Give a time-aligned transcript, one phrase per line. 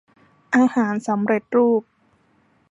[0.55, 1.83] อาหารสำเร็จรูป